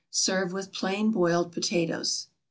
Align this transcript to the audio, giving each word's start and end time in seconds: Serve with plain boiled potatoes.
Serve 0.09 0.51
with 0.51 0.73
plain 0.73 1.11
boiled 1.11 1.51
potatoes. 1.51 2.25